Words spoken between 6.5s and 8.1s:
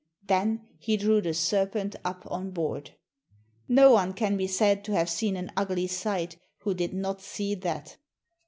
who did not see that.